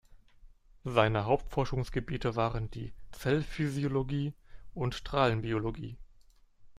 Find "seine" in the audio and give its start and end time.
0.83-1.25